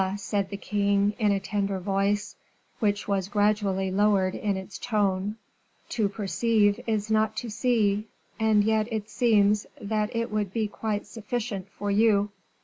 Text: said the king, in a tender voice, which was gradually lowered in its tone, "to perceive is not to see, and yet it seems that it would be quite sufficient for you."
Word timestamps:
said 0.17 0.49
the 0.49 0.57
king, 0.57 1.13
in 1.19 1.31
a 1.31 1.39
tender 1.39 1.77
voice, 1.77 2.35
which 2.79 3.07
was 3.07 3.27
gradually 3.27 3.91
lowered 3.91 4.33
in 4.33 4.57
its 4.57 4.79
tone, 4.79 5.35
"to 5.89 6.09
perceive 6.09 6.79
is 6.87 7.11
not 7.11 7.35
to 7.37 7.51
see, 7.51 8.07
and 8.39 8.63
yet 8.63 8.91
it 8.91 9.07
seems 9.11 9.67
that 9.79 10.09
it 10.15 10.31
would 10.31 10.51
be 10.51 10.67
quite 10.67 11.05
sufficient 11.05 11.69
for 11.69 11.91
you." 11.91 12.31